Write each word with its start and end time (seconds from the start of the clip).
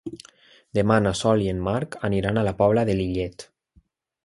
Demà 0.77 0.97
na 1.07 1.11
Sol 1.19 1.43
i 1.43 1.51
en 1.51 1.61
Marc 1.69 1.99
aniran 2.11 2.41
a 2.43 2.47
la 2.49 2.55
Pobla 2.65 2.89
de 2.91 2.99
Lillet. 3.03 3.49